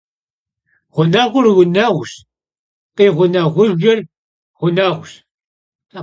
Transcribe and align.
Ğuneğur 0.95 1.45
vuneğuş, 1.55 2.11
khiğuneğujjır 2.95 3.99
ğuneğuş. 4.59 5.11